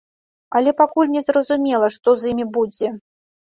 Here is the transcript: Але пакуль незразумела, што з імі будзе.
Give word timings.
Але 0.59 0.73
пакуль 0.79 1.11
незразумела, 1.17 1.93
што 2.01 2.09
з 2.25 2.35
імі 2.35 2.51
будзе. 2.61 2.87